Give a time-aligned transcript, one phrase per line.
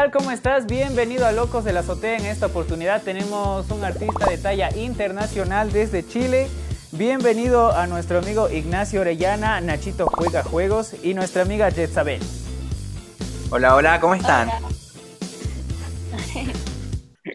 [0.00, 0.10] tal?
[0.10, 0.66] ¿Cómo estás?
[0.66, 2.16] Bienvenido a Locos de la Azotea.
[2.16, 6.48] En esta oportunidad tenemos un artista de talla internacional desde Chile.
[6.92, 12.22] Bienvenido a nuestro amigo Ignacio Orellana, Nachito Juega Juegos y nuestra amiga Jetsabel.
[13.50, 14.48] Hola, hola, ¿cómo están?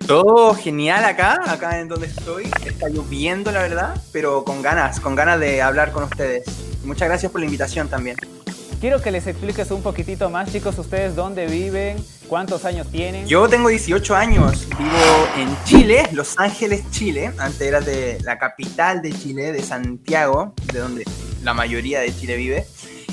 [0.08, 2.50] Todo genial acá, acá en donde estoy.
[2.66, 6.46] Está lloviendo, la verdad, pero con ganas, con ganas de hablar con ustedes.
[6.84, 8.18] Muchas gracias por la invitación también.
[8.86, 13.26] Quiero que les expliques un poquitito más, chicos, ustedes dónde viven, cuántos años tienen.
[13.26, 17.32] Yo tengo 18 años, vivo en Chile, Los Ángeles, Chile.
[17.40, 21.04] Antes era de la capital de Chile, de Santiago, de donde
[21.42, 22.68] la mayoría de Chile vive.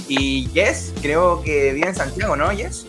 [0.08, 2.84] Y Yes, creo que vive en Santiago, ¿no, Yes?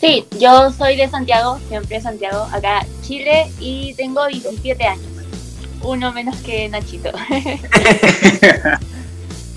[0.00, 5.04] Sí, yo soy de Santiago, siempre de Santiago, acá Chile, y tengo 17 años.
[5.82, 7.10] Uno menos que Nachito.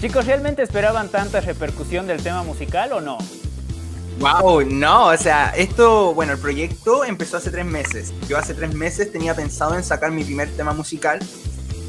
[0.02, 3.20] Chicos, ¿realmente esperaban tanta repercusión del tema musical o no?
[4.20, 8.12] Wow, no, o sea, esto, bueno, el proyecto empezó hace tres meses.
[8.28, 11.20] Yo hace tres meses tenía pensado en sacar mi primer tema musical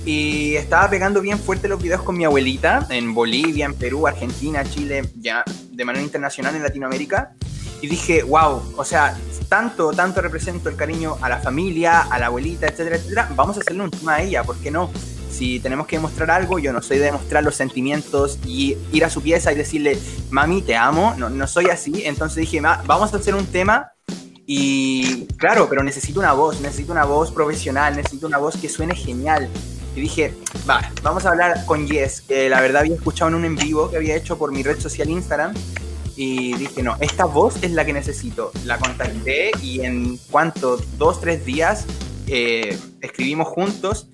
[0.04, 4.62] y estaba pegando bien fuerte los videos con mi abuelita en Bolivia, en Perú, Argentina,
[4.62, 7.32] Chile, ya de manera internacional en Latinoamérica.
[7.80, 9.16] Y dije, wow, o sea,
[9.48, 13.30] tanto, tanto represento el cariño a la familia, a la abuelita, etcétera, etcétera.
[13.34, 14.90] Vamos a hacerle un tema a ella, ¿por qué no?
[15.32, 19.10] Si tenemos que demostrar algo, yo no soy de demostrar los sentimientos y ir a
[19.10, 19.98] su pieza y decirle,
[20.30, 22.02] mami, te amo, no, no soy así.
[22.04, 23.92] Entonces dije, vamos a hacer un tema
[24.46, 28.94] y claro, pero necesito una voz, necesito una voz profesional, necesito una voz que suene
[28.94, 29.48] genial.
[29.94, 30.34] Y dije,
[30.68, 33.90] va, vamos a hablar con Yes, que la verdad había escuchado en un en vivo
[33.90, 35.54] que había hecho por mi red social Instagram.
[36.16, 38.52] Y dije, no, esta voz es la que necesito.
[38.64, 41.86] La contacté y en cuanto dos, tres días
[42.26, 44.08] eh, escribimos juntos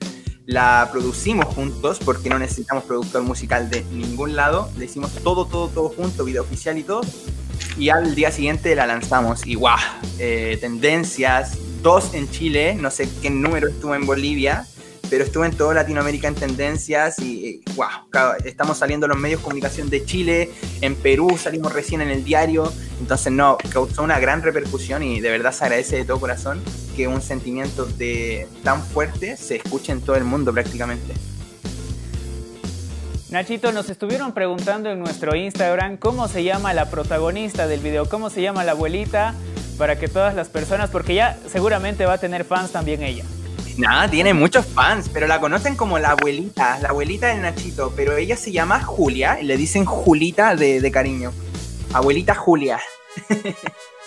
[0.49, 4.71] la producimos juntos porque no necesitamos productor musical de ningún lado.
[4.79, 7.03] Le hicimos todo, todo, todo junto, video oficial y todo.
[7.77, 9.47] Y al día siguiente la lanzamos.
[9.47, 9.77] Y guau,
[10.19, 14.67] eh, tendencias, dos en Chile, no sé qué número estuvo en Bolivia,
[15.11, 19.45] pero estuve en toda Latinoamérica en tendencias y, wow, estamos saliendo en los medios de
[19.45, 24.43] comunicación de Chile, en Perú salimos recién en el diario, entonces no, causó una gran
[24.43, 26.63] repercusión y de verdad se agradece de todo corazón
[26.99, 31.15] que un sentimiento de tan fuerte se escuche en todo el mundo prácticamente.
[33.31, 38.31] Nachito, nos estuvieron preguntando en nuestro Instagram cómo se llama la protagonista del video, cómo
[38.31, 39.37] se llama la abuelita,
[39.79, 43.23] para que todas las personas, porque ya seguramente va a tener fans también ella.
[43.77, 48.17] Nada, tiene muchos fans, pero la conocen como la abuelita, la abuelita del Nachito, pero
[48.17, 51.31] ella se llama Julia y le dicen Julita de, cariño.
[51.93, 52.81] Abuelita Julia.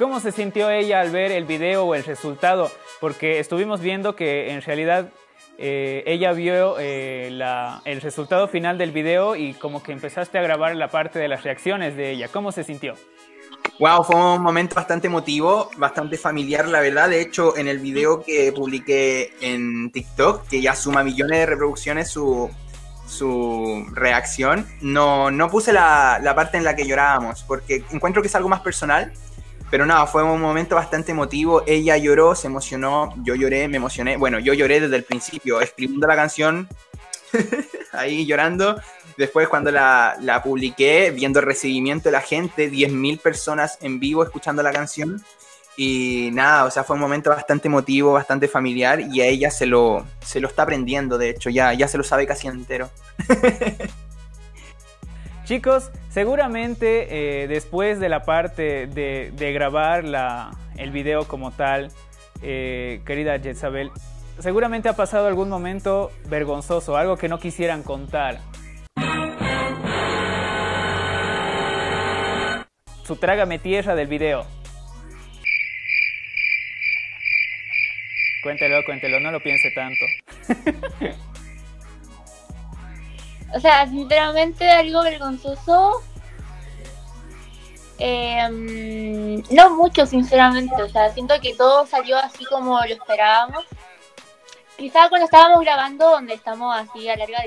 [0.00, 2.70] ¿Cómo se sintió ella al ver el video o el resultado?
[3.00, 5.10] Porque estuvimos viendo que en realidad
[5.58, 7.28] eh, ella vio eh,
[7.84, 11.44] el resultado final del video y como que empezaste a grabar la parte de las
[11.44, 12.28] reacciones de ella.
[12.28, 12.94] ¿Cómo se sintió?
[13.78, 17.10] Wow, fue un momento bastante emotivo, bastante familiar, la verdad.
[17.10, 22.08] De hecho, en el video que publiqué en TikTok, que ya suma millones de reproducciones
[22.10, 22.48] su,
[23.06, 28.28] su reacción, no, no puse la, la, parte en la que llorábamos, porque encuentro que
[28.28, 29.12] es algo más personal.
[29.70, 31.62] Pero nada, fue un momento bastante emotivo.
[31.66, 34.16] Ella lloró, se emocionó, yo lloré, me emocioné.
[34.16, 36.68] Bueno, yo lloré desde el principio, escribiendo la canción,
[37.92, 38.80] ahí llorando.
[39.16, 44.24] Después cuando la, la publiqué, viendo el recibimiento de la gente, 10.000 personas en vivo
[44.24, 45.22] escuchando la canción.
[45.76, 49.66] Y nada, o sea, fue un momento bastante emotivo, bastante familiar y a ella se
[49.66, 52.90] lo, se lo está aprendiendo, de hecho, ya, ya se lo sabe casi entero.
[55.50, 60.04] Chicos, seguramente eh, después de la parte de, grabar
[60.76, 61.90] el video como tal,
[62.40, 63.90] eh, querida Jezabel,
[64.38, 68.38] seguramente ha pasado algún momento vergonzoso, algo que no quisieran contar.
[73.02, 74.46] su trágame tierra del video.
[78.44, 81.16] Cuéntelo, cuéntelo, no lo piense tanto.
[83.54, 86.02] o sea, sinceramente algo vergonzoso.
[87.98, 90.82] Em, no mucho, sinceramente.
[90.82, 93.64] O sea, siento que todo salió así como lo esperábamos.
[94.76, 97.38] Quizá cuando estábamos grabando, donde estamos así a larga,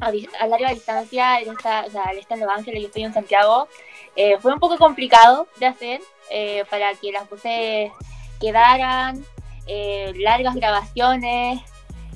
[0.00, 3.12] a, larga distancia, él está, o sea, él está en Los Ángeles, yo estoy en
[3.12, 3.68] Santiago.
[4.16, 6.00] Eh, fue un poco complicado de hacer
[6.30, 7.92] eh, para que las voces
[8.40, 9.24] quedaran,
[9.66, 11.60] eh, largas grabaciones.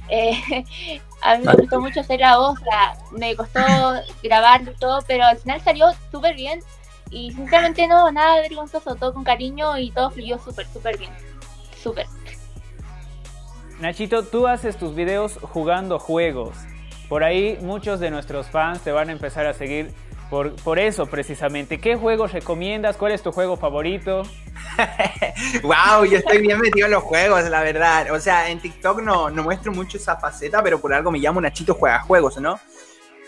[1.27, 2.59] a mí me gustó mucho hacer la voz,
[3.11, 3.61] me costó
[4.23, 6.61] grabar todo, pero al final salió súper bien
[7.11, 11.11] y sinceramente no, nada vergonzoso, todo con cariño y todo fluyó súper, súper bien.
[11.83, 12.07] Súper.
[13.81, 16.57] Nachito, tú haces tus videos jugando juegos.
[17.09, 19.93] Por ahí muchos de nuestros fans te van a empezar a seguir
[20.31, 21.79] por, por eso precisamente.
[21.79, 22.97] ¿Qué juegos recomiendas?
[22.97, 24.23] ¿Cuál es tu juego favorito?
[25.63, 28.11] wow, yo estoy bien metido en los juegos, la verdad.
[28.13, 31.41] O sea, en TikTok no, no muestro mucho esa faceta, pero por algo me llamo
[31.41, 32.59] Nachito Juega Juegos, ¿no?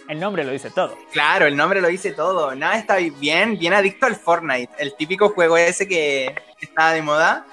[0.09, 0.97] El nombre lo dice todo.
[1.13, 2.55] Claro, el nombre lo dice todo.
[2.55, 7.47] Nada, está bien, bien adicto al Fortnite, el típico juego ese que está de moda.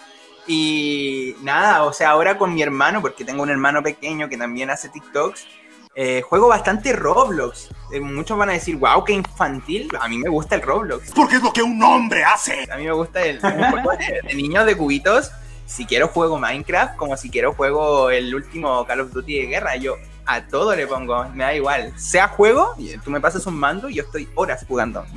[0.47, 4.69] Y nada, o sea, ahora con mi hermano, porque tengo un hermano pequeño que también
[4.69, 5.47] hace TikToks,
[5.95, 7.69] eh, juego bastante Roblox.
[7.91, 9.89] Eh, muchos van a decir, wow, qué infantil.
[9.99, 11.11] A mí me gusta el Roblox.
[11.13, 12.67] Porque es lo que un hombre hace.
[12.69, 15.31] A mí me gusta el, juego de, de niños de cubitos.
[15.65, 19.77] Si quiero juego Minecraft, como si quiero juego el último Call of Duty de guerra.
[19.77, 19.95] Yo
[20.25, 21.93] a todo le pongo, me da igual.
[21.97, 25.05] Sea juego, tú me pasas un mando y yo estoy horas jugando.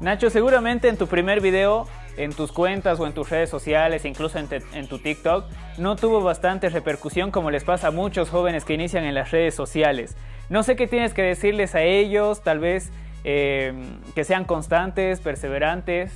[0.00, 4.38] Nacho, seguramente en tu primer video, en tus cuentas o en tus redes sociales, incluso
[4.38, 5.44] en, tu TikTok,
[5.78, 9.54] no tuvo bastante repercusión como les pasa a muchos jóvenes que inician en las redes
[9.54, 10.16] sociales.
[10.48, 12.90] No sé qué tienes que decirles a ellos, tal vez
[13.24, 13.72] eh,
[14.14, 16.12] que sean constantes, perseverantes.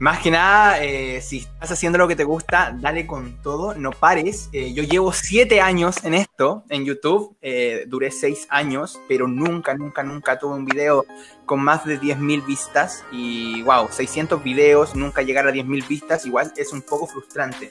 [0.00, 3.90] Más que nada, eh, si estás haciendo lo que te gusta, dale con todo, no
[3.90, 4.48] pares.
[4.54, 9.74] Eh, yo llevo siete años en esto, en YouTube, eh, duré seis años, pero nunca,
[9.74, 11.04] nunca, nunca tuve un video
[11.44, 13.04] con más de 10.000 vistas.
[13.12, 17.70] Y wow, 600 videos, nunca llegar a 10.000 vistas, igual es un poco frustrante.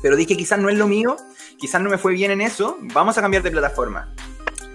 [0.00, 1.18] Pero dije, quizás no es lo mío,
[1.58, 4.10] quizás no me fue bien en eso, vamos a cambiar de plataforma.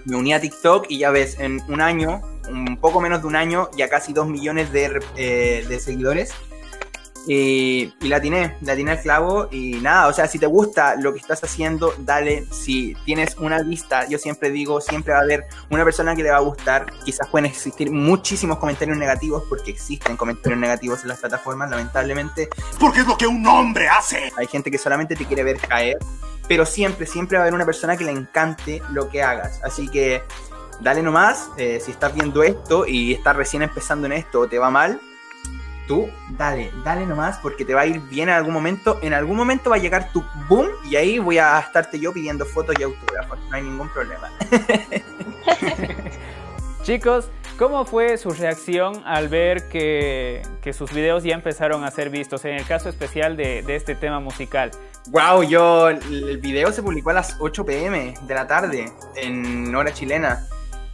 [0.04, 3.34] Me uní a TikTok y ya ves, en un año, un poco menos de un
[3.34, 6.32] año, ya casi 2 millones de seguidores
[7.28, 10.96] y, y la tiene, la tiene el clavo y nada, o sea, si te gusta
[10.96, 15.22] lo que estás haciendo, dale, si tienes una vista, yo siempre digo, siempre va a
[15.22, 19.72] haber una persona que le va a gustar, quizás pueden existir muchísimos comentarios negativos, porque
[19.72, 22.48] existen comentarios negativos en las plataformas, lamentablemente.
[22.80, 24.32] Porque es lo que un hombre hace.
[24.38, 25.98] Hay gente que solamente te quiere ver caer,
[26.48, 29.88] pero siempre, siempre va a haber una persona que le encante lo que hagas, así
[29.88, 30.22] que...
[30.80, 34.60] Dale nomás, eh, si estás viendo esto y estás recién empezando en esto o te
[34.60, 35.00] va mal,
[35.88, 38.98] tú dale, dale nomás porque te va a ir bien en algún momento.
[39.02, 42.44] En algún momento va a llegar tu boom y ahí voy a estarte yo pidiendo
[42.44, 43.38] fotos y autógrafos.
[43.50, 44.30] No hay ningún problema.
[46.84, 50.42] Chicos, ¿cómo fue su reacción al ver que,
[50.72, 52.44] sus videos ya empezaron a ser vistos?
[52.44, 54.70] En el caso especial de, de este tema musical.
[55.08, 59.92] Wow, yo el video se publicó a las 8 pm de la tarde en hora
[59.92, 60.46] chilena.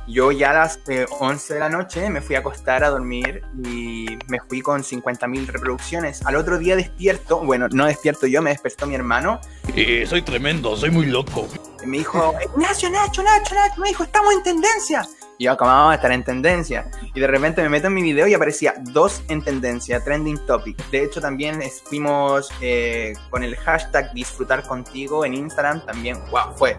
[0.06, 0.80] Yo ya a las
[1.18, 4.82] 11 eh, de la noche me fui a acostar a dormir y me fui con
[4.82, 6.24] 50.000 reproducciones.
[6.26, 9.40] Al otro día despierto, bueno, no despierto yo, me despertó mi hermano.
[9.74, 11.48] Eh, soy tremendo, soy muy loco.
[11.82, 15.08] Y me dijo, Nacho, Nacho, Nacho, Nacho, me dijo, estamos en tendencia.
[15.38, 16.90] Y yo acababa de estar en tendencia.
[17.14, 20.76] Y de repente me meto en mi video y aparecía dos en tendencia, trending topic.
[20.90, 25.84] De hecho, también fuimos eh, con el hashtag disfrutar contigo en Instagram.
[25.86, 26.76] También, wow, fue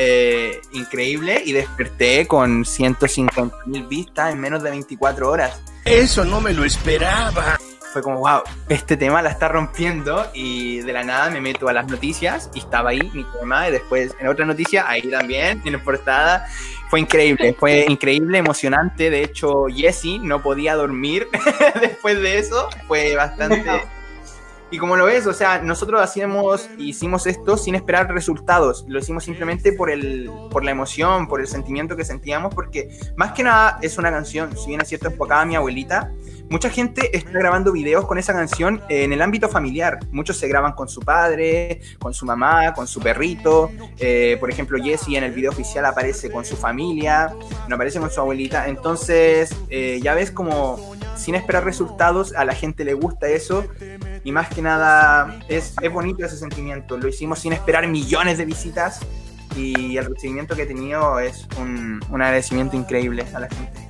[0.00, 5.60] eh, increíble y desperté con 150 mil vistas en menos de 24 horas.
[5.84, 7.58] Eso no me lo esperaba.
[7.92, 11.72] Fue como, wow, este tema la está rompiendo y de la nada me meto a
[11.72, 15.72] las noticias y estaba ahí mi tema y después en otra noticia, ahí también, en
[15.72, 16.46] la portada.
[16.90, 19.10] Fue increíble, fue increíble, emocionante.
[19.10, 21.26] De hecho, Jesse no podía dormir
[21.80, 22.68] después de eso.
[22.86, 23.82] Fue bastante
[24.70, 28.84] y como lo ves, o sea, nosotros hacíamos, hicimos esto sin esperar resultados.
[28.86, 33.32] Lo hicimos simplemente por, el, por la emoción, por el sentimiento que sentíamos, porque más
[33.32, 36.12] que nada es una canción, si bien es cierto, enfocada a mi abuelita.
[36.50, 39.98] Mucha gente está grabando videos con esa canción en el ámbito familiar.
[40.12, 43.70] Muchos se graban con su padre, con su mamá, con su perrito.
[43.98, 47.34] Eh, por ejemplo, Jesse en el video oficial aparece con su familia,
[47.68, 48.66] no aparece con su abuelita.
[48.68, 53.64] Entonces, eh, ya ves como sin esperar resultados, a la gente le gusta eso
[54.24, 56.96] y más que nada es, es bonito ese sentimiento.
[56.96, 59.00] Lo hicimos sin esperar millones de visitas
[59.56, 63.88] y el recibimiento que he tenido es un, un agradecimiento increíble a la gente.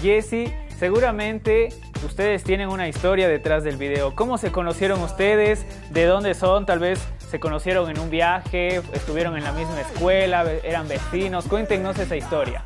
[0.00, 1.68] Jesse, seguramente
[2.04, 4.14] ustedes tienen una historia detrás del video.
[4.14, 5.64] ¿Cómo se conocieron ustedes?
[5.90, 6.66] ¿De dónde son?
[6.66, 7.00] Tal vez
[7.30, 11.46] se conocieron en un viaje, estuvieron en la misma escuela, eran vecinos.
[11.46, 12.64] Cuéntenos esa historia.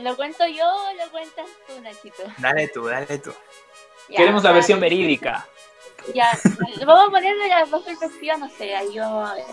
[0.00, 2.22] ¿Lo cuento yo o lo cuentas tú, Nachito?
[2.38, 3.32] Dale tú, dale tú.
[4.08, 5.46] Queremos la versión verídica.
[6.14, 6.30] Ya,
[6.86, 9.44] vamos a ponerle las dos perspectivas, no sé, ver.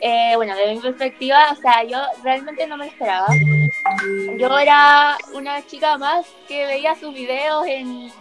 [0.00, 3.26] Eh, bueno, de mi perspectiva, o sea, yo realmente no me esperaba.
[4.38, 8.12] Yo era una chica más que veía sus videos en,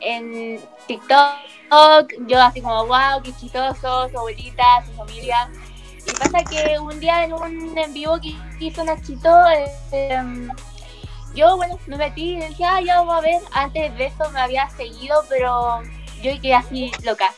[0.00, 2.12] en TikTok.
[2.26, 5.50] Yo así como, wow, qué chistoso, su abuelita, su familia.
[6.06, 8.34] Y pasa que un día en un en vivo que
[8.64, 9.34] hizo Nachito,
[9.92, 10.20] eh,
[11.34, 13.40] yo, bueno, me metí y dije, ah, ya vamos a ver.
[13.52, 15.82] Antes de eso me había seguido, pero
[16.22, 17.32] yo quedé así loca.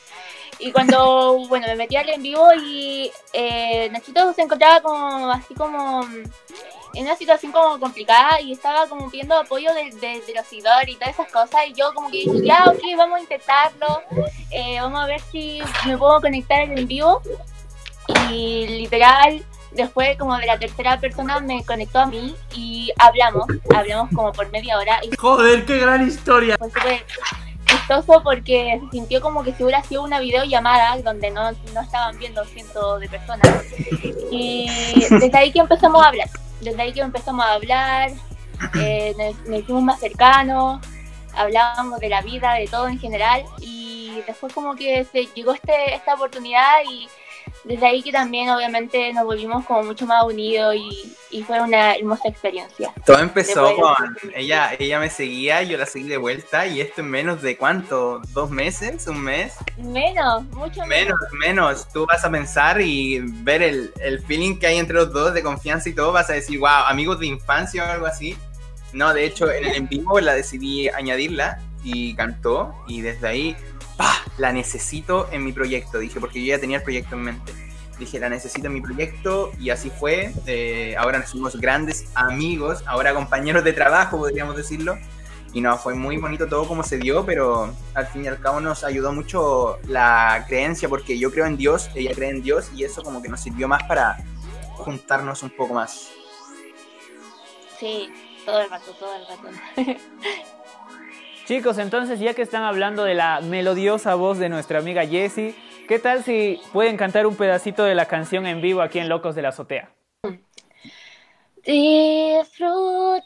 [0.58, 5.54] Y cuando, bueno, me metí al en vivo y eh, Nachito se encontraba como así
[5.54, 6.02] como
[6.94, 11.14] en una situación como complicada y estaba como pidiendo apoyo de, los seguidores y todas
[11.14, 14.02] esas cosas y yo como que dije, ya, ok, vamos a intentarlo,
[14.50, 17.20] eh, vamos a ver si me puedo conectar en vivo
[18.30, 24.10] y literal después como de la tercera persona me conectó a mí y hablamos, hablamos
[24.14, 25.00] como por media hora.
[25.02, 26.56] Y Joder, qué gran historia.
[26.58, 27.04] Fue súper
[27.66, 32.18] chistoso porque se sintió como que si hubiera sido una videollamada donde no, no estaban
[32.18, 33.64] viendo cientos de personas.
[34.30, 34.68] Y
[35.10, 36.28] desde ahí que empezamos a hablar
[36.64, 38.10] desde ahí que empezamos a hablar,
[38.80, 39.14] eh,
[39.46, 40.80] nos, hicimos más cercanos,
[41.34, 45.94] hablábamos de la vida, de todo en general, y después como que se llegó este,
[45.94, 47.08] esta oportunidad y
[47.64, 52.28] desde ahí que también obviamente nos volvimos como mucho más unidos y, fue una hermosa
[52.28, 52.92] experiencia.
[53.04, 57.10] Todo empezó con ella, ella me seguía, yo la seguí de vuelta y esto en
[57.10, 59.56] menos de cuánto, dos meses, un mes.
[59.76, 61.18] Menos, mucho menos.
[61.32, 61.88] Menos, menos.
[61.92, 65.42] Tú vas a pensar y ver el, el feeling que hay entre los dos de
[65.42, 68.36] confianza y todo, vas a decir, wow, amigos de infancia o algo así.
[68.92, 73.56] No, de hecho, en el en vivo la decidí añadirla y cantó y desde ahí
[74.38, 77.52] la necesito en mi proyecto, dije, porque yo ya tenía el proyecto en mente.
[77.98, 80.32] Dije, la necesito en mi proyecto y así fue.
[80.46, 84.98] Eh, ahora somos grandes amigos, ahora compañeros de trabajo, podríamos decirlo.
[85.52, 88.58] Y no, fue muy bonito todo como se dio, pero al fin y al cabo
[88.58, 92.82] nos ayudó mucho la creencia, porque yo creo en Dios, ella cree en Dios, y
[92.82, 94.16] eso como que nos sirvió más para
[94.72, 96.10] juntarnos un poco más.
[97.78, 98.08] Sí,
[98.44, 99.48] todo el rato, todo el rato.
[101.46, 105.54] Chicos, entonces ya que están hablando de la melodiosa voz de nuestra amiga Jessie,
[105.86, 109.34] ¿qué tal si pueden cantar un pedacito de la canción en vivo aquí en Locos
[109.34, 109.90] de la Azotea?
[111.66, 113.20] Disfrutar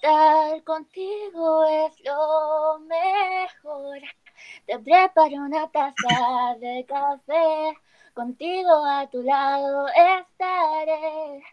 [0.64, 3.98] contigo es lo mejor.
[4.66, 7.78] Te preparo una taza de café,
[8.14, 11.44] contigo a tu lado estaré.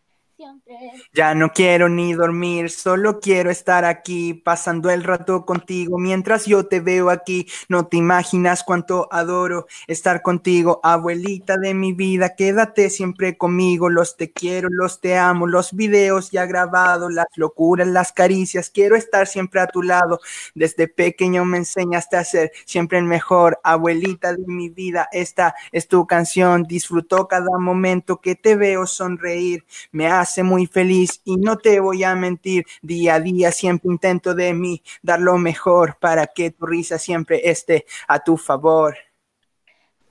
[1.13, 6.65] Ya no quiero ni dormir, solo quiero estar aquí, pasando el rato contigo mientras yo
[6.65, 7.47] te veo aquí.
[7.69, 12.35] No te imaginas cuánto adoro estar contigo, abuelita de mi vida.
[12.35, 17.87] Quédate siempre conmigo, los te quiero, los te amo, los videos ya grabados, las locuras,
[17.87, 18.69] las caricias.
[18.69, 20.19] Quiero estar siempre a tu lado.
[20.53, 25.07] Desde pequeño me enseñaste a ser siempre el mejor, abuelita de mi vida.
[25.13, 29.63] Esta es tu canción, disfruto cada momento que te veo sonreír.
[29.91, 34.33] Me hace muy feliz y no te voy a mentir, día a día siempre intento
[34.33, 38.95] de mí dar lo mejor para que tu risa siempre esté a tu favor.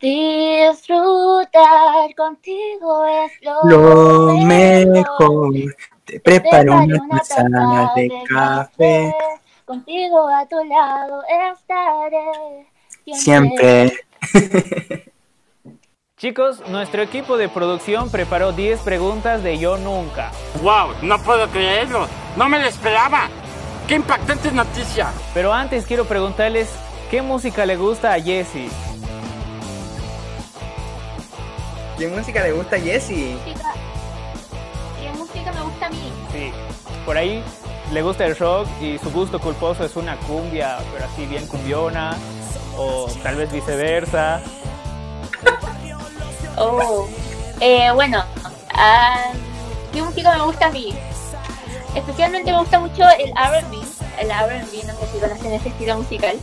[0.01, 1.53] Disfrutar
[2.17, 3.33] contigo es
[3.65, 5.55] lo, mejor.
[6.05, 7.45] Te preparo una taza
[7.97, 9.15] de, café.
[9.65, 12.67] Contigo a tu lado estaré
[13.15, 13.93] siempre.
[16.17, 20.31] Chicos, nuestro equipo de producción preparó 10 preguntas de Yo Nunca.
[20.63, 20.95] ¡Wow!
[21.03, 22.07] No puedo creerlo.
[22.37, 23.29] No me lo esperaba.
[23.89, 25.13] ¡Qué impactante noticia!
[25.35, 26.71] Pero antes quiero preguntarles,
[27.11, 28.71] ¿qué música le gusta a Jessie?
[31.99, 33.37] ¿Qué música le gusta a Jessie?
[33.45, 36.13] ¿Qué música me gusta a mí?
[36.33, 36.53] Sí,
[37.05, 37.43] por ahí
[37.93, 42.17] le gusta el rock y su gusto culposo es una cumbia, pero así bien cumbiona,
[42.77, 44.41] o tal vez viceversa.
[46.57, 47.09] Oh,
[47.61, 48.25] eh, bueno,
[48.75, 49.33] ah,
[49.93, 50.95] ¿qué música me gusta a mí?
[51.95, 53.79] Especialmente me gusta mucho el R&B,
[54.19, 56.37] el R&B, no sé si conocen ese estilo musical.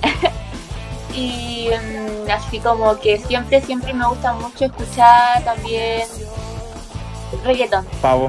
[1.13, 6.08] y mm, así como que siempre, siempre me gusta mucho escuchar también
[7.44, 7.86] reggaeton.
[8.01, 8.27] Pavo.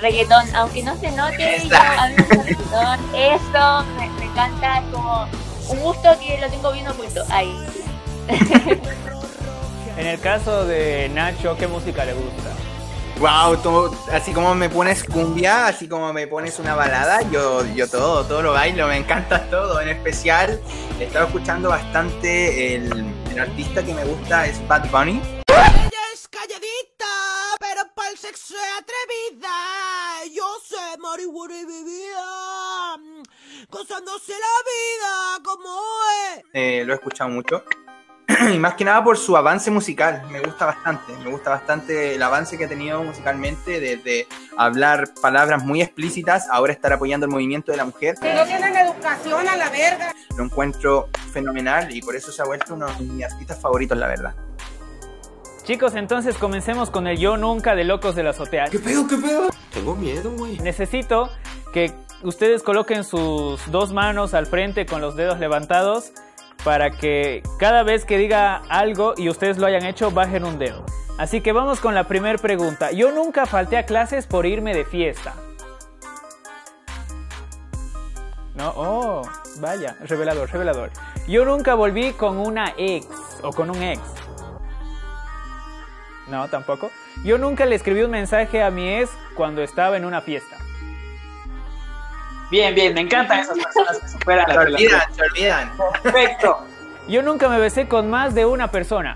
[0.00, 3.14] Reggaeton, aunque no se note, yo a mí me gusta reggaeton.
[3.14, 5.28] Eso me, me encanta, es como
[5.70, 7.54] un gusto que lo tengo bien oculto ahí.
[9.96, 12.48] En el caso de Nacho, ¿qué música le gusta?
[13.18, 18.24] Wow, así como me pones cumbia, así como me pones una balada, yo, yo todo,
[18.24, 19.80] todo lo bailo, me encanta todo.
[19.80, 20.60] En especial,
[21.00, 25.20] he estado escuchando bastante el, artista que me gusta es Bad Bunny.
[25.48, 27.06] Ella es calladita,
[27.58, 29.48] pero para el sexo es atrevida.
[30.32, 32.96] Yo sé marihuana y vivida,
[33.68, 35.68] gozándose la vida como
[36.36, 36.44] es.
[36.52, 37.64] Eh, lo he escuchado mucho.
[38.54, 40.22] y más que nada por su avance musical.
[40.30, 44.26] Me gusta bastante, me gusta bastante el avance que ha tenido musicalmente, desde
[44.56, 48.16] hablar palabras muy explícitas, ahora estar apoyando el movimiento de la mujer.
[48.20, 50.12] Que no tienen educación a la verga.
[50.36, 54.06] Lo encuentro fenomenal y por eso se ha vuelto uno de mis artistas favoritos, la
[54.06, 54.34] verdad.
[55.64, 58.68] Chicos, entonces comencemos con el Yo Nunca de Locos de la Azotea.
[58.70, 59.48] ¿Qué pedo, qué pedo?
[59.72, 60.58] Tengo miedo, güey.
[60.60, 61.28] Necesito
[61.72, 61.92] que
[62.22, 66.12] ustedes coloquen sus dos manos al frente con los dedos levantados
[66.64, 70.84] para que cada vez que diga algo y ustedes lo hayan hecho, bajen un dedo.
[71.18, 72.92] Así que vamos con la primera pregunta.
[72.92, 75.34] Yo nunca falté a clases por irme de fiesta.
[78.54, 79.22] No, oh,
[79.60, 80.90] vaya, revelador, revelador.
[81.26, 83.06] Yo nunca volví con una ex
[83.42, 84.00] o con un ex.
[86.28, 86.90] No, tampoco.
[87.24, 90.56] Yo nunca le escribí un mensaje a mi ex cuando estaba en una fiesta.
[92.50, 95.72] Bien, bien, me encantan esas personas que superan Se la olvidan, se olvidan.
[96.02, 96.64] Perfecto.
[97.08, 99.14] Yo nunca me besé con más de una persona.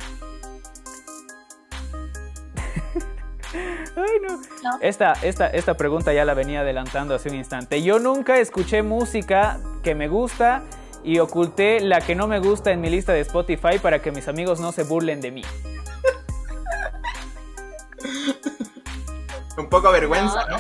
[3.55, 4.37] Ay, no.
[4.63, 4.79] No.
[4.81, 7.83] Esta, esta, esta pregunta ya la venía adelantando hace un instante.
[7.83, 10.63] Yo nunca escuché música que me gusta
[11.05, 14.29] y oculté la que no me gusta en mi lista de Spotify para que mis
[14.29, 15.43] amigos no se burlen de mí.
[19.59, 20.57] Un poco vergüenza, ¿no?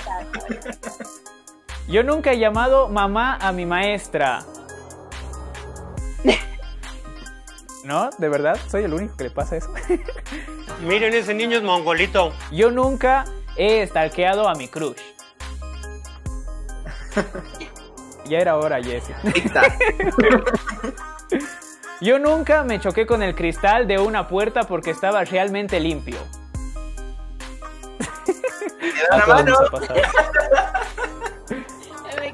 [1.89, 4.45] Yo nunca he llamado mamá a mi maestra.
[7.85, 8.11] ¿No?
[8.19, 8.59] ¿De verdad?
[8.69, 9.73] ¿Soy el único que le pasa eso?
[10.83, 12.33] Miren, ese niño es mongolito.
[12.51, 13.25] Yo nunca
[13.57, 14.99] he stalkeado a mi crush.
[18.25, 19.15] Ya era hora, Jessie.
[22.01, 26.19] Yo nunca me choqué con el cristal de una puerta porque estaba realmente limpio.
[29.11, 29.59] La mano.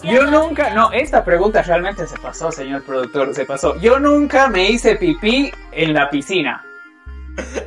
[0.02, 3.76] Yo nunca, no, esta pregunta realmente se pasó, señor productor, se pasó.
[3.80, 6.64] Yo nunca me hice pipí en la piscina.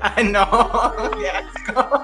[0.01, 2.03] Ay, no, qué asco.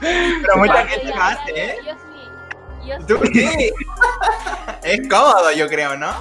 [0.00, 1.78] Pero mucha gente lo hace, ¿eh?
[1.86, 2.88] Yo sí.
[2.88, 3.48] Yo Tú sí.
[3.48, 3.70] sí.
[4.82, 6.12] Es cómodo, yo creo, ¿no?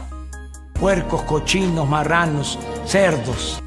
[0.80, 3.62] Puercos, cochinos, marranos, cerdos.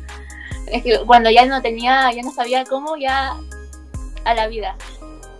[0.66, 3.36] Es que cuando ya no tenía, ya no sabía cómo, ya
[4.24, 4.74] a la vida.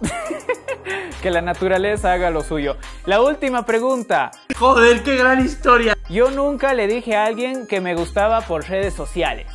[1.23, 2.77] Que la naturaleza haga lo suyo.
[3.07, 4.31] La última pregunta.
[4.57, 5.97] Joder, qué gran historia.
[6.09, 9.47] Yo nunca le dije a alguien que me gustaba por redes sociales.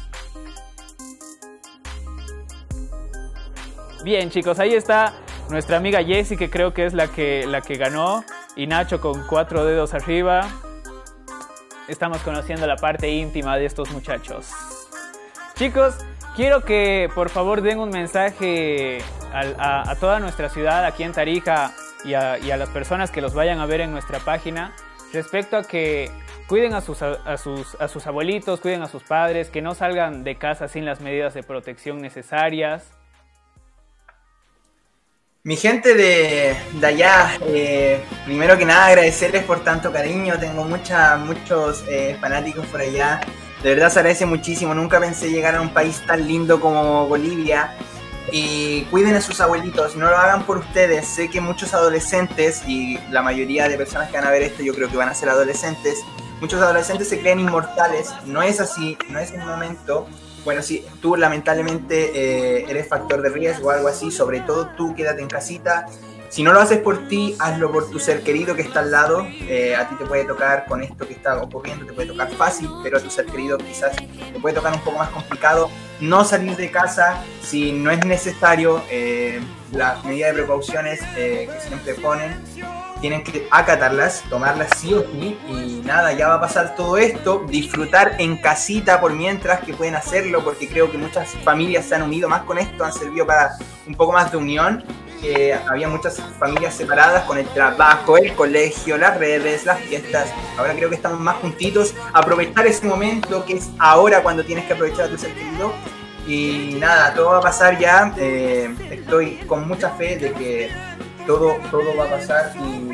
[4.04, 5.14] Bien, chicos, ahí está
[5.50, 8.26] nuestra amiga Jessie, que creo que es la que, la que ganó.
[8.56, 10.50] Y Nacho con cuatro dedos arriba.
[11.88, 14.50] Estamos conociendo la parte íntima de estos muchachos.
[15.56, 15.96] Chicos,
[16.36, 19.00] quiero que por favor den un mensaje
[19.34, 23.66] a, toda nuestra ciudad aquí en Tarija y a, las personas que los vayan a
[23.66, 24.76] ver en nuestra página
[25.14, 26.10] respecto a que
[26.48, 31.02] cuiden a sus abuelitos, cuiden a sus padres, que no salgan de casa sin las
[31.02, 32.92] medidas de protección necesarias.
[35.44, 41.18] Mi gente de, de allá, eh, primero que nada agradecerles por tanto cariño, tengo mucha,
[41.18, 43.20] muchos eh, fanáticos por allá,
[43.64, 47.76] de verdad se agradece muchísimo, nunca pensé llegar a un país tan lindo como Bolivia
[48.32, 52.98] y cuiden a sus abuelitos, no lo hagan por ustedes, sé que muchos adolescentes y
[53.10, 55.30] la mayoría de personas que van a ver esto yo creo que van a ser
[55.30, 56.00] adolescentes,
[56.40, 60.08] muchos adolescentes se creen inmortales, no es así, no es el momento.
[60.44, 64.96] Bueno, si tú lamentablemente eh, eres factor de riesgo o algo así, sobre todo tú
[64.96, 65.86] quédate en casita.
[66.30, 69.28] Si no lo haces por ti, hazlo por tu ser querido que está al lado.
[69.42, 72.70] Eh, a ti te puede tocar con esto que está ocurriendo, te puede tocar fácil,
[72.82, 75.70] pero a tu ser querido quizás te puede tocar un poco más complicado.
[76.02, 78.84] No salir de casa si no es necesario.
[78.90, 79.40] eh,
[79.72, 82.42] las medidas de precauciones eh, que siempre ponen
[83.02, 87.44] tienen que acatarlas, tomarlas sí o sí, y nada, ya va a pasar todo esto,
[87.50, 92.04] disfrutar en casita por mientras que pueden hacerlo, porque creo que muchas familias se han
[92.04, 93.58] unido más con esto, han servido para
[93.88, 94.84] un poco más de unión,
[95.20, 100.74] que había muchas familias separadas con el trabajo, el colegio, las redes, las fiestas, ahora
[100.74, 105.06] creo que estamos más juntitos, aprovechar ese momento que es ahora cuando tienes que aprovechar
[105.06, 105.74] a tu ser querido,
[106.28, 110.72] y nada, todo va a pasar ya, eh, estoy con mucha fe de que
[111.26, 112.92] todo, todo va a pasar y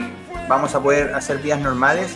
[0.47, 2.15] vamos a poder hacer vidas normales.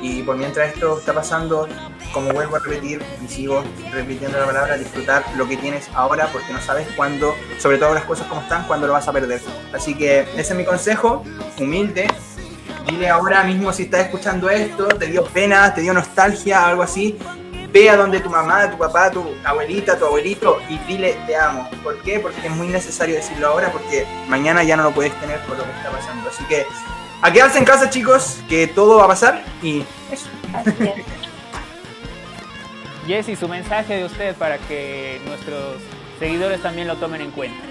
[0.00, 1.66] Y por mientras esto está pasando,
[2.12, 6.52] como vuelvo a repetir y sigo repitiendo la palabra, disfrutar lo que tienes ahora porque
[6.52, 9.40] no sabes cuándo, sobre todo las cosas como están, cuándo lo vas a perder.
[9.74, 11.24] Así que ese es mi consejo,
[11.58, 12.06] humilde.
[12.86, 17.18] Dile ahora mismo si estás escuchando esto, te dio pena, te dio nostalgia, algo así.
[17.76, 21.68] Ve a donde tu mamá, tu papá, tu abuelita, tu abuelito y dile te amo.
[21.82, 22.18] ¿Por qué?
[22.18, 25.64] Porque es muy necesario decirlo ahora porque mañana ya no lo puedes tener por lo
[25.64, 26.26] que está pasando.
[26.30, 26.64] Así que
[27.20, 30.26] a quedarse en casa chicos, que todo va a pasar y eso.
[33.06, 35.82] Jessy, su mensaje de usted para que nuestros
[36.18, 37.62] seguidores también lo tomen en cuenta.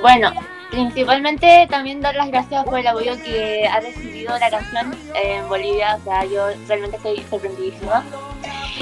[0.00, 0.30] Bueno,
[0.70, 5.96] principalmente también dar las gracias por el apoyo que ha recibido la canción en Bolivia.
[5.96, 8.04] O sea, yo realmente estoy sorprendidísima.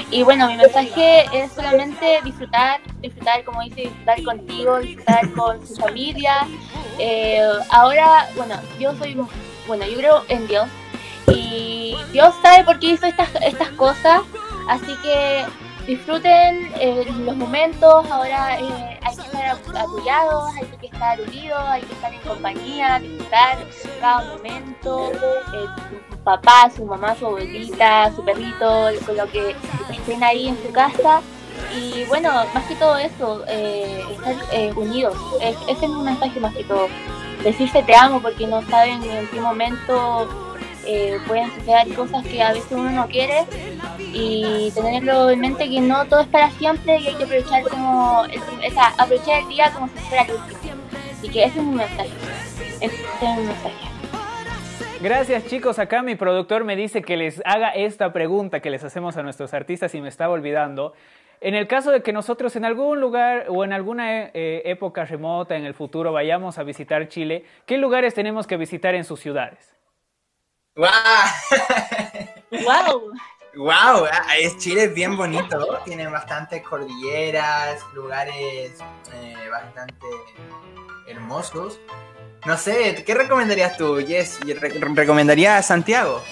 [0.09, 5.75] Y bueno, mi mensaje es solamente disfrutar, disfrutar, como dice, disfrutar contigo, disfrutar con su
[5.75, 6.47] familia.
[6.99, 9.17] Eh, ahora, bueno, yo soy,
[9.67, 10.67] bueno, yo creo en Dios.
[11.27, 14.21] Y Dios sabe por qué hizo estas, estas cosas.
[14.67, 15.45] Así que
[15.91, 21.81] disfruten eh, los momentos, ahora eh, hay que estar apoyados, hay que estar unidos, hay
[21.81, 23.57] que estar en compañía, disfrutar
[23.99, 25.65] cada momento, eh,
[26.09, 29.53] su papá, su mamá, su abuelita, su perrito, con lo que
[29.91, 31.21] estén ahí en su casa.
[31.75, 36.39] Y bueno, más que todo eso, eh, estar eh, unidos, es, ese es mi mensaje
[36.39, 36.87] más que todo.
[37.43, 40.29] Decirse te amo porque no saben en qué momento
[40.85, 43.45] eh, pueden suceder cosas que a veces uno no quiere
[44.13, 48.25] y tenerlo en mente que no todo es para siempre y hay que aprovechar como
[48.25, 50.75] el, o sea, aprovechar el día como si fuera el último.
[51.11, 52.09] Así que ese es mi mensaje.
[52.81, 53.91] Ese es mi mensaje.
[55.01, 59.17] Gracias chicos, acá mi productor me dice que les haga esta pregunta que les hacemos
[59.17, 60.93] a nuestros artistas y me estaba olvidando.
[61.39, 65.55] En el caso de que nosotros en algún lugar o en alguna eh, época remota
[65.55, 69.75] en el futuro vayamos a visitar Chile, ¿qué lugares tenemos que visitar en sus ciudades?
[70.75, 70.91] ¡Guau!
[72.51, 73.11] ¡Wow!
[73.55, 74.05] ¡Wow!
[74.11, 75.79] ah, es Chile es bien bonito.
[75.85, 78.71] Tiene bastantes cordilleras, lugares
[79.13, 80.07] eh, bastante
[81.07, 81.79] hermosos.
[82.45, 84.39] No sé, ¿qué recomendarías tú, Jess?
[84.45, 86.23] Re- ¿Recomendarías Santiago?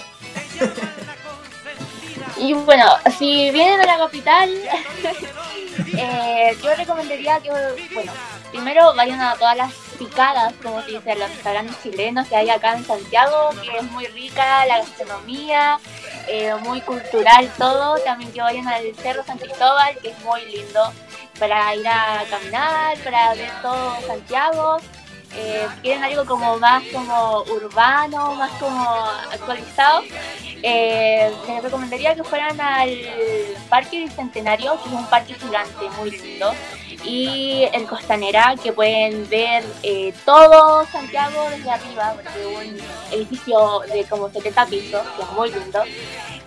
[2.36, 2.86] Y bueno,
[3.18, 4.50] si vienen a la capital,
[5.98, 7.50] eh, yo recomendaría que,
[7.92, 8.12] bueno,
[8.50, 12.72] primero vayan a todas las picadas, como se dice, los restaurantes chilenos que hay acá
[12.76, 15.78] en Santiago, que es muy rica la gastronomía,
[16.28, 17.98] eh, muy cultural todo.
[18.04, 20.92] También que vayan al Cerro San Cristóbal, que es muy lindo
[21.38, 24.78] para ir a caminar, para ver todo Santiago.
[25.32, 28.82] Eh, quieren algo como más como urbano, más como
[29.32, 30.02] actualizado,
[30.62, 32.90] eh, les recomendaría que fueran al
[33.68, 36.52] Parque Bicentenario, que es un parque gigante muy lindo,
[37.04, 42.80] y el Costanera, que pueden ver eh, todo Santiago desde arriba, porque es un
[43.12, 45.82] edificio de como 70 pisos, que es muy lindo.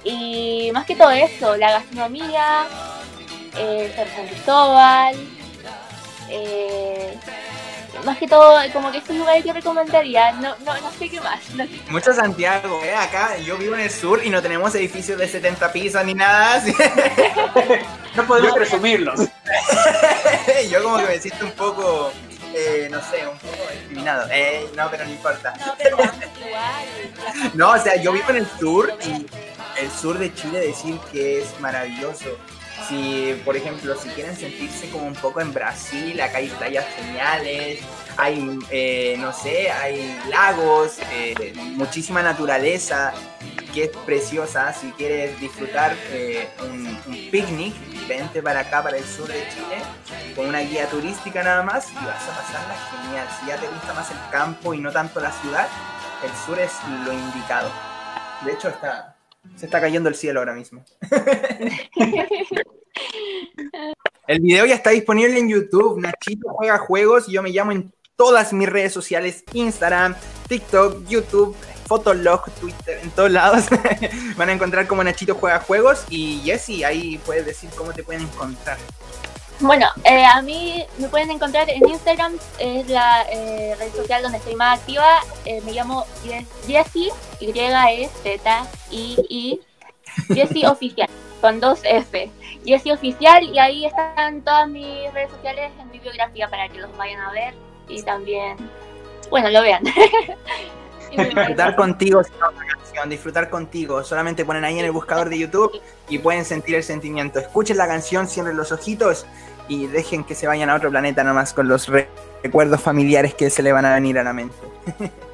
[0.04, 2.66] Y más que todo eso, la gastronomía,
[3.58, 5.16] eh, San Cristóbal,
[6.30, 7.18] eh,
[8.06, 11.40] más que todo, como que estos lugares yo recomendaría, no, no, no sé qué más.
[11.56, 11.72] no sé.
[11.90, 12.96] Mucho Santiago, ¿eh?
[12.96, 16.56] Acá yo vivo en el sur y no tenemos edificios de 70 pisos ni nada.
[16.56, 16.74] así.
[18.16, 19.20] No podemos presumirlos.
[20.70, 22.12] yo como que me siento un poco,
[22.54, 24.28] eh, no sé, un poco discriminado.
[24.32, 25.54] Eh, no, pero no importa.
[25.66, 26.12] No, pero igual.
[27.56, 29.26] No, o sea, yo vivo en el sur y
[29.82, 32.38] el sur de Chile decir que es maravilloso.
[32.88, 37.80] Si, por ejemplo, si quieren sentirse como un poco en Brasil, acá hay playas geniales,
[38.18, 43.14] hay, eh, no sé, hay lagos, eh, muchísima naturaleza
[43.74, 44.74] que es preciosa.
[44.74, 47.74] Si quieres disfrutar eh, un, un picnic,
[48.08, 51.96] vente para acá, para el sur de Chile, con una guía turística nada más y
[51.96, 53.28] vas a pasarla genial.
[53.40, 55.68] Si ya te gusta más el campo y no tanto la ciudad,
[56.24, 56.72] el sur es
[57.06, 57.72] lo indicado.
[58.46, 59.13] De hecho, está,
[59.56, 60.84] se está cayendo el cielo ahora mismo.
[64.28, 66.00] El video ya está disponible en YouTube.
[66.00, 70.16] Nachito juega juegos y yo me llamo en todas mis redes sociales: Instagram,
[70.48, 71.56] TikTok, YouTube,
[71.88, 73.66] Fotolog, Twitter, en todos lados.
[74.38, 76.06] Van a encontrar como Nachito juega juegos.
[76.10, 78.78] Y Jessy, ahí puedes decir cómo te pueden encontrar.
[79.60, 84.40] Bueno, eh, a mí me pueden encontrar en Instagram, es la eh, red social donde
[84.40, 85.22] estoy más activa.
[85.46, 86.06] Eh, me llamo
[86.66, 88.02] Jessie, Y-E-Z-I-I,
[90.34, 92.30] Jessie Oficial, con dos F.
[92.66, 96.96] Jessie Oficial, y ahí están todas mis redes sociales en mi biografía para que los
[96.98, 97.54] vayan a ver
[97.88, 98.58] y también,
[99.30, 99.84] bueno, lo vean.
[101.36, 104.04] Disfrutar contigo otra canción, disfrutar contigo.
[104.04, 105.72] Solamente ponen ahí en el buscador de YouTube
[106.10, 107.40] y pueden sentir el sentimiento.
[107.40, 109.26] Escuchen la canción, cierren los ojitos
[109.68, 112.10] y dejen que se vayan a otro planeta nomás con los re-
[112.44, 114.56] recuerdos familiares que se le van a venir a la mente.